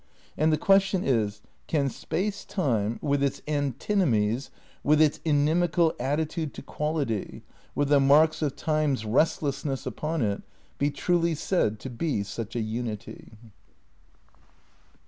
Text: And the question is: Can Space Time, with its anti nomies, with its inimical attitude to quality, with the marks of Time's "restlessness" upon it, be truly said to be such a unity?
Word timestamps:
And 0.35 0.51
the 0.51 0.57
question 0.57 1.03
is: 1.03 1.41
Can 1.67 1.87
Space 1.87 2.43
Time, 2.43 2.97
with 3.03 3.21
its 3.21 3.43
anti 3.47 3.93
nomies, 3.93 4.49
with 4.83 4.99
its 4.99 5.19
inimical 5.23 5.93
attitude 5.99 6.55
to 6.55 6.63
quality, 6.63 7.43
with 7.75 7.89
the 7.89 7.99
marks 7.99 8.41
of 8.41 8.55
Time's 8.55 9.05
"restlessness" 9.05 9.85
upon 9.85 10.23
it, 10.23 10.41
be 10.79 10.89
truly 10.89 11.35
said 11.35 11.79
to 11.81 11.91
be 11.91 12.23
such 12.23 12.55
a 12.55 12.61
unity? 12.61 13.33